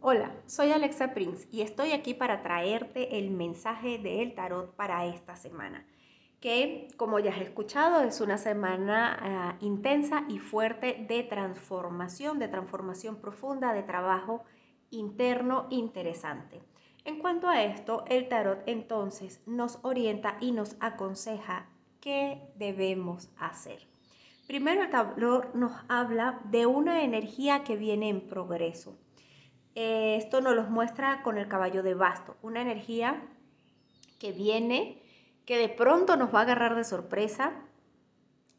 Hola, 0.00 0.32
soy 0.46 0.70
Alexa 0.70 1.12
Prince 1.12 1.48
y 1.50 1.62
estoy 1.62 1.90
aquí 1.90 2.14
para 2.14 2.40
traerte 2.40 3.18
el 3.18 3.32
mensaje 3.32 3.98
del 3.98 4.32
tarot 4.32 4.76
para 4.76 5.04
esta 5.06 5.34
semana, 5.34 5.84
que 6.40 6.86
como 6.96 7.18
ya 7.18 7.32
has 7.32 7.40
escuchado 7.40 8.02
es 8.02 8.20
una 8.20 8.38
semana 8.38 9.18
ah, 9.20 9.56
intensa 9.60 10.24
y 10.28 10.38
fuerte 10.38 11.04
de 11.08 11.24
transformación, 11.24 12.38
de 12.38 12.46
transformación 12.46 13.16
profunda, 13.16 13.72
de 13.72 13.82
trabajo 13.82 14.44
interno 14.90 15.66
interesante. 15.68 16.62
En 17.04 17.18
cuanto 17.18 17.48
a 17.48 17.64
esto, 17.64 18.04
el 18.06 18.28
tarot 18.28 18.62
entonces 18.66 19.42
nos 19.46 19.80
orienta 19.82 20.36
y 20.40 20.52
nos 20.52 20.76
aconseja 20.78 21.66
qué 22.00 22.52
debemos 22.54 23.30
hacer. 23.36 23.88
Primero 24.46 24.84
el 24.84 24.90
tarot 24.90 25.54
nos 25.54 25.72
habla 25.88 26.40
de 26.44 26.66
una 26.66 27.02
energía 27.02 27.64
que 27.64 27.74
viene 27.76 28.10
en 28.10 28.28
progreso 28.28 28.96
eh, 29.80 30.16
esto 30.16 30.40
nos 30.40 30.56
lo 30.56 30.64
muestra 30.64 31.22
con 31.22 31.38
el 31.38 31.46
caballo 31.46 31.84
de 31.84 31.94
basto, 31.94 32.36
una 32.42 32.60
energía 32.60 33.22
que 34.18 34.32
viene, 34.32 35.00
que 35.44 35.56
de 35.56 35.68
pronto 35.68 36.16
nos 36.16 36.34
va 36.34 36.40
a 36.40 36.42
agarrar 36.42 36.74
de 36.74 36.82
sorpresa, 36.82 37.52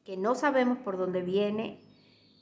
que 0.05 0.15
no 0.15 0.33
sabemos 0.33 0.77
por 0.77 0.97
dónde 0.97 1.21
viene, 1.21 1.81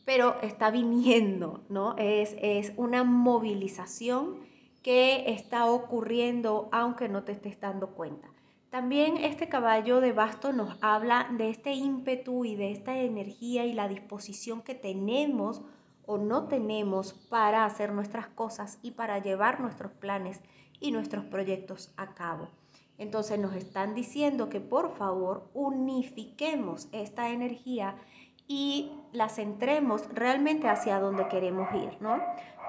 pero 0.05 0.40
está 0.44 0.70
viniendo, 0.70 1.66
¿no? 1.70 1.95
Es, 1.98 2.35
es 2.40 2.71
una 2.77 3.04
movilización 3.04 4.41
que 4.84 5.32
está 5.32 5.66
ocurriendo 5.66 6.70
aunque 6.71 7.09
no 7.09 7.23
te 7.23 7.32
estés 7.32 7.59
dando 7.59 7.96
cuenta. 7.96 8.27
También 8.70 9.18
este 9.18 9.49
caballo 9.49 10.02
de 10.02 10.12
basto 10.12 10.54
nos 10.54 10.77
habla 10.84 11.27
de 11.35 11.49
este 11.49 11.71
ímpetu 11.73 12.46
y 12.46 12.55
de 12.55 12.73
esta 12.73 12.96
energía 12.96 13.66
y 13.66 13.73
la 13.73 13.88
disposición 13.88 14.62
que 14.62 14.76
tenemos 14.76 15.63
o 16.08 16.18
no 16.18 16.48
tenemos 16.48 17.14
para 17.14 17.66
hacer 17.66 17.92
nuestras 17.92 18.28
cosas 18.28 18.80
y 18.82 18.92
para 18.92 19.20
llevar 19.20 19.60
nuestros 19.60 19.92
planes 19.92 20.42
y 20.80 20.92
nuestros 20.92 21.26
proyectos 21.26 21.94
a 21.98 22.16
cabo. 22.16 22.49
Entonces 22.98 23.38
nos 23.38 23.54
están 23.54 23.94
diciendo 23.94 24.49
que 24.49 24.60
por 24.60 24.96
favor 24.96 25.52
unifiquemos 25.54 26.88
esta 26.91 27.30
energía 27.30 27.96
y 28.48 28.91
la 29.12 29.30
centremos 29.30 30.08
realmente 30.14 30.68
hacia 30.68 30.99
donde 30.99 31.27
queremos 31.27 31.68
ir, 31.76 32.02
¿no? 32.02 32.20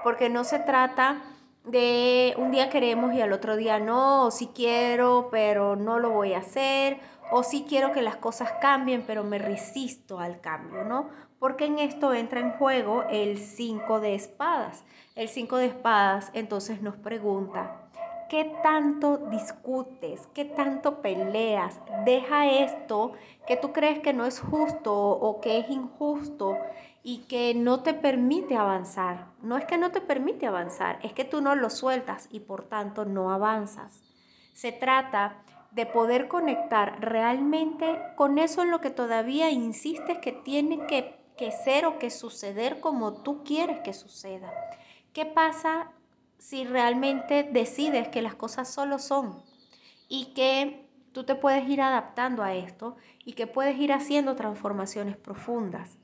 Porque 0.03 0.29
no 0.29 0.43
se 0.43 0.59
trata 0.59 1.23
de 1.71 2.33
un 2.37 2.51
día 2.51 2.69
queremos 2.69 3.13
y 3.13 3.21
al 3.21 3.33
otro 3.33 3.55
día 3.55 3.79
no, 3.79 4.25
o 4.25 4.31
si 4.31 4.47
quiero, 4.47 5.29
pero 5.31 5.75
no 5.75 5.99
lo 5.99 6.09
voy 6.09 6.33
a 6.33 6.39
hacer, 6.39 6.99
o 7.31 7.43
si 7.43 7.63
quiero 7.63 7.91
que 7.91 8.01
las 8.01 8.17
cosas 8.17 8.53
cambien, 8.61 9.03
pero 9.05 9.23
me 9.23 9.37
resisto 9.37 10.19
al 10.19 10.41
cambio, 10.41 10.83
¿no? 10.83 11.09
porque 11.39 11.65
en 11.65 11.79
esto 11.79 12.13
entra 12.13 12.41
en 12.41 12.51
juego 12.51 13.05
el 13.09 13.37
5 13.37 14.01
de 14.01 14.13
espadas. 14.15 14.83
El 15.15 15.29
5 15.29 15.57
de 15.57 15.65
espadas 15.67 16.31
entonces 16.33 16.81
nos 16.81 16.95
pregunta, 16.97 17.88
¿qué 18.29 18.55
tanto 18.63 19.17
discutes? 19.17 20.27
¿Qué 20.33 20.45
tanto 20.45 21.01
peleas? 21.01 21.79
Deja 22.05 22.47
esto 22.47 23.13
que 23.47 23.57
tú 23.57 23.73
crees 23.73 23.99
que 23.99 24.13
no 24.13 24.25
es 24.25 24.39
justo 24.39 24.95
o 24.95 25.41
que 25.41 25.57
es 25.57 25.69
injusto 25.69 26.57
y 27.03 27.19
que 27.27 27.53
no 27.55 27.81
te 27.81 27.93
permite 27.93 28.55
avanzar. 28.55 29.27
No 29.41 29.57
es 29.57 29.65
que 29.65 29.77
no 29.77 29.91
te 29.91 30.01
permite 30.01 30.47
avanzar, 30.47 30.99
es 31.03 31.13
que 31.13 31.25
tú 31.25 31.41
no 31.41 31.55
lo 31.55 31.69
sueltas 31.69 32.27
y 32.31 32.41
por 32.41 32.63
tanto 32.63 33.05
no 33.05 33.31
avanzas. 33.31 34.01
Se 34.53 34.71
trata 34.71 35.43
de 35.71 35.85
poder 35.85 36.27
conectar 36.27 36.99
realmente 37.01 37.99
con 38.15 38.37
eso 38.37 38.63
en 38.63 38.71
lo 38.71 38.81
que 38.81 38.89
todavía 38.89 39.51
insistes 39.51 40.17
que 40.19 40.31
tiene 40.31 40.85
que 40.87 41.19
que 41.39 41.51
ser 41.53 41.85
o 41.85 41.97
que 41.99 42.09
suceder 42.09 42.81
como 42.81 43.23
tú 43.23 43.45
quieres 43.45 43.79
que 43.79 43.93
suceda. 43.93 44.51
¿Qué 45.13 45.25
pasa 45.25 45.93
si 46.39 46.65
realmente 46.65 47.43
decides 47.43 48.07
que 48.07 48.23
las 48.23 48.33
cosas 48.33 48.67
solo 48.67 48.97
son 48.97 49.43
y 50.07 50.33
que 50.33 50.89
tú 51.11 51.23
te 51.23 51.35
puedes 51.35 51.69
ir 51.69 51.81
adaptando 51.81 52.41
a 52.43 52.55
esto 52.55 52.95
y 53.23 53.33
que 53.33 53.45
puedes 53.45 53.77
ir 53.77 53.93
haciendo 53.93 54.35
transformaciones 54.35 55.17
profundas 55.17 55.99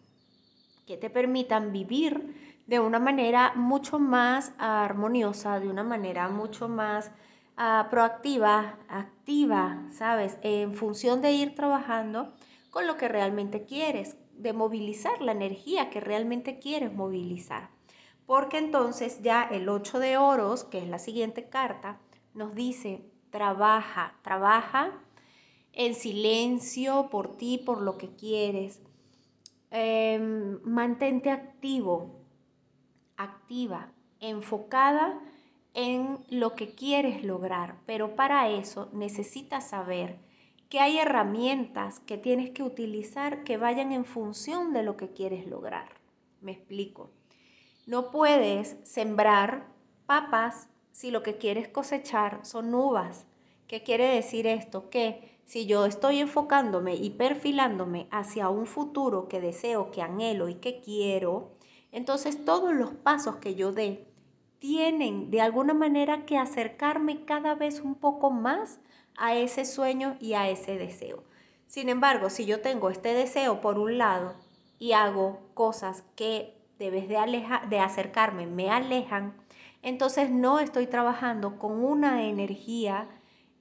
que 0.85 0.97
te 0.97 1.09
permitan 1.09 1.71
vivir 1.71 2.61
de 2.67 2.79
una 2.79 2.99
manera 2.99 3.53
mucho 3.55 3.99
más 3.99 4.53
armoniosa, 4.57 5.59
de 5.59 5.67
una 5.67 5.83
manera 5.83 6.29
mucho 6.29 6.67
más 6.67 7.11
ah, 7.57 7.87
proactiva, 7.89 8.77
activa, 8.87 9.83
¿sabes? 9.91 10.37
En 10.41 10.73
función 10.73 11.21
de 11.21 11.31
ir 11.31 11.55
trabajando 11.55 12.33
con 12.69 12.87
lo 12.87 12.97
que 12.97 13.07
realmente 13.07 13.65
quieres, 13.65 14.17
de 14.33 14.53
movilizar 14.53 15.21
la 15.21 15.31
energía 15.31 15.89
que 15.89 16.01
realmente 16.01 16.59
quieres 16.59 16.93
movilizar. 16.93 17.69
Porque 18.25 18.57
entonces 18.57 19.21
ya 19.21 19.43
el 19.43 19.69
8 19.69 19.99
de 19.99 20.17
oros, 20.17 20.63
que 20.63 20.79
es 20.79 20.87
la 20.87 20.99
siguiente 20.99 21.47
carta, 21.47 21.99
nos 22.33 22.55
dice, 22.55 23.05
trabaja, 23.29 24.15
trabaja 24.23 24.91
en 25.73 25.93
silencio 25.93 27.09
por 27.09 27.35
ti, 27.37 27.61
por 27.63 27.81
lo 27.81 27.97
que 27.97 28.15
quieres. 28.15 28.81
Em, 29.71 30.59
mantente 30.63 31.29
activo, 31.29 32.21
activa, 33.17 33.91
enfocada 34.19 35.19
en 35.73 36.19
lo 36.29 36.55
que 36.55 36.73
quieres 36.73 37.23
lograr, 37.23 37.75
pero 37.85 38.15
para 38.15 38.49
eso 38.49 38.89
necesitas 38.93 39.69
saber 39.69 40.17
que 40.69 40.79
hay 40.79 40.97
herramientas 40.97 41.99
que 41.99 42.17
tienes 42.17 42.51
que 42.51 42.63
utilizar 42.63 43.43
que 43.43 43.57
vayan 43.57 43.91
en 43.91 44.05
función 44.05 44.73
de 44.73 44.83
lo 44.83 44.97
que 44.97 45.09
quieres 45.09 45.45
lograr. 45.45 45.89
Me 46.41 46.53
explico. 46.53 47.11
No 47.85 48.09
puedes 48.09 48.77
sembrar 48.83 49.67
papas 50.07 50.69
si 50.91 51.11
lo 51.11 51.21
que 51.21 51.37
quieres 51.37 51.67
cosechar 51.67 52.39
son 52.43 52.73
uvas. 52.73 53.25
¿Qué 53.67 53.83
quiere 53.83 54.07
decir 54.07 54.47
esto? 54.47 54.89
Que 54.89 55.39
si 55.45 55.67
yo 55.67 55.85
estoy 55.85 56.19
enfocándome 56.19 56.95
y 56.95 57.11
perfilándome 57.11 58.07
hacia 58.09 58.49
un 58.49 58.65
futuro 58.65 59.27
que 59.27 59.39
deseo, 59.39 59.91
que 59.91 60.01
anhelo 60.01 60.49
y 60.49 60.55
que 60.55 60.79
quiero, 60.79 61.51
entonces 61.91 62.43
todos 62.43 62.73
los 62.73 62.91
pasos 62.91 63.35
que 63.35 63.53
yo 63.53 63.71
dé 63.71 64.07
tienen 64.57 65.29
de 65.29 65.41
alguna 65.41 65.75
manera 65.75 66.25
que 66.25 66.37
acercarme 66.37 67.23
cada 67.25 67.53
vez 67.53 67.81
un 67.81 67.93
poco 67.93 68.31
más 68.31 68.79
a 69.15 69.35
ese 69.35 69.63
sueño 69.63 70.17
y 70.19 70.33
a 70.33 70.49
ese 70.49 70.79
deseo. 70.79 71.23
Sin 71.67 71.89
embargo, 71.89 72.31
si 72.31 72.45
yo 72.45 72.61
tengo 72.61 72.89
este 72.89 73.13
deseo 73.13 73.61
por 73.61 73.77
un 73.77 73.99
lado 73.99 74.33
y 74.79 74.93
hago 74.93 75.39
cosas 75.53 76.03
que 76.15 76.54
debes 76.79 77.07
de, 77.07 77.17
de 77.69 77.79
acercarme 77.79 78.47
me 78.47 78.69
alejan, 78.69 79.35
entonces 79.81 80.31
no 80.31 80.59
estoy 80.59 80.87
trabajando 80.87 81.59
con 81.59 81.83
una 81.83 82.23
energía 82.23 83.07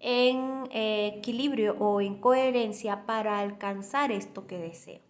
en 0.00 0.64
eh, 0.70 1.14
equilibrio 1.16 1.76
o 1.78 2.00
en 2.00 2.20
coherencia 2.20 3.06
para 3.06 3.38
alcanzar 3.38 4.12
esto 4.12 4.46
que 4.46 4.58
deseo. 4.58 5.00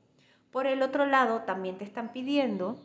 Por 0.50 0.66
el 0.66 0.82
otro 0.82 1.06
lado, 1.06 1.42
también 1.42 1.78
te 1.78 1.84
están 1.84 2.12
pidiendo 2.12 2.76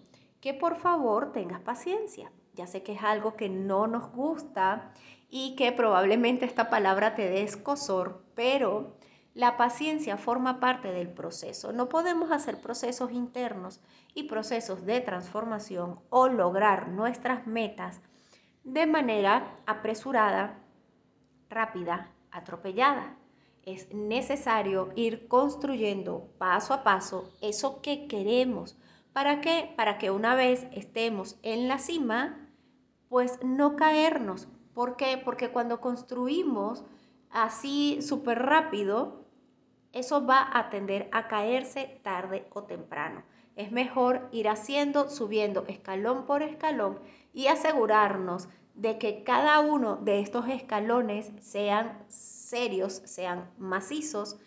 que 0.41 0.53
por 0.56 0.75
favor 0.78 1.31
tengas 1.31 1.62
paciencia. 1.62 2.31
Ya 2.56 2.66
sé 2.66 2.81
que 2.81 2.94
es 2.94 3.03
algo 3.03 3.35
que 3.35 3.47
no 3.47 3.88
nos 3.88 4.12
gusta 4.12 4.91
y 5.29 5.56
que 5.56 5.72
probablemente 5.72 6.46
esta 6.46 6.69
palabra 6.69 7.16
te 7.16 7.29
dé 7.29 7.44
escosor, 7.44 8.24
pero 8.35 8.96
la 9.40 9.56
paciencia 9.56 10.18
forma 10.18 10.60
parte 10.60 10.92
del 10.92 11.08
proceso. 11.08 11.72
No 11.72 11.88
podemos 11.88 12.32
hacer 12.32 12.60
procesos 12.60 13.12
internos 13.12 13.80
y 14.14 14.24
procesos 14.24 14.86
de 14.86 15.00
transformación 15.00 16.00
o 16.10 16.28
lograr 16.28 16.90
nuestras 16.90 17.48
metas 17.48 18.02
de 18.66 18.86
manera 18.86 19.58
apresurada, 19.66 20.60
rápida, 21.50 22.12
atropellada. 22.32 23.16
Es 23.64 23.94
necesario 23.94 24.90
ir 24.96 25.30
construyendo 25.30 26.30
paso 26.38 26.74
a 26.74 26.84
paso 26.84 27.32
eso 27.42 27.82
que 27.82 28.08
queremos. 28.08 28.78
¿Para 29.14 29.40
qué? 29.40 29.74
Para 29.78 29.98
que 29.98 30.12
una 30.12 30.36
vez 30.36 30.68
estemos 30.74 31.40
en 31.44 31.70
la 31.70 31.80
cima, 31.80 32.50
pues 33.08 33.40
no 33.42 33.78
caernos, 33.78 34.50
¿Por 34.80 34.96
qué? 34.96 35.22
Porque 35.22 35.52
cuando 35.52 35.82
construimos 35.82 36.85
así 37.32 38.02
súper 38.02 38.40
rápido, 38.44 39.19
eso 39.94 40.26
va 40.26 40.50
a 40.52 40.70
tender 40.70 41.09
a 41.12 41.28
caerse 41.28 42.00
tarde 42.03 42.47
o 42.52 42.64
temprano. 42.64 43.24
Es 43.56 43.72
mejor 43.72 44.30
ir 44.32 44.47
haciendo, 44.47 45.09
subiendo 45.09 45.66
escalón 45.68 46.26
por 46.26 46.44
escalón 46.44 47.00
y 47.34 47.47
asegurarnos 47.47 48.47
de 48.76 48.97
que 48.97 49.24
cada 49.24 49.59
uno 49.59 49.97
de 49.97 50.22
estos 50.22 50.47
escalones 50.47 51.32
sean 51.41 52.02
serios, 52.08 53.02
sean 53.06 53.52
macizos, 53.58 54.40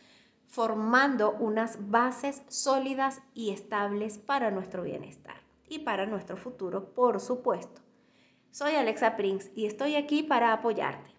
formando 0.46 1.32
unas 1.32 1.90
bases 1.90 2.42
sólidas 2.48 3.20
y 3.34 3.50
estables 3.50 4.18
para 4.18 4.50
nuestro 4.50 4.82
bienestar 4.82 5.36
y 5.68 5.80
para 5.80 6.06
nuestro 6.06 6.36
futuro, 6.36 6.94
por 6.94 7.20
supuesto. 7.20 7.80
Soy 8.50 8.74
Alexa 8.74 9.16
Prince 9.16 9.50
y 9.54 9.66
estoy 9.66 9.96
aquí 9.96 10.22
para 10.22 10.52
apoyarte. 10.52 11.11